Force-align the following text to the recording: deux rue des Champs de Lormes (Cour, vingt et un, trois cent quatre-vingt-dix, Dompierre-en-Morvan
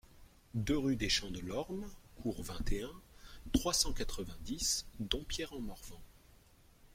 deux 0.55 0.79
rue 0.79 0.95
des 0.95 1.09
Champs 1.09 1.29
de 1.29 1.39
Lormes 1.41 1.87
(Cour, 2.15 2.41
vingt 2.41 2.71
et 2.71 2.81
un, 2.81 3.01
trois 3.53 3.71
cent 3.75 3.93
quatre-vingt-dix, 3.93 4.87
Dompierre-en-Morvan 4.99 6.01